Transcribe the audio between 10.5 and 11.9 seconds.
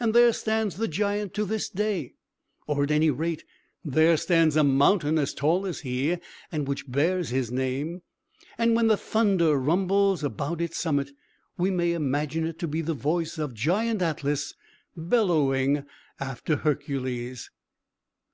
its summit, we